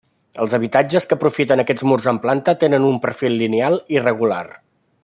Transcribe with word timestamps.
Els 0.45 0.53
habitatges 0.57 1.05
que 1.11 1.17
aprofiten 1.17 1.63
aquests 1.65 1.85
murs 1.91 2.09
en 2.13 2.21
planta 2.25 2.57
tenen 2.65 2.89
un 2.89 2.99
perfil 3.07 3.39
lineal 3.45 3.79
irregular. 3.99 4.43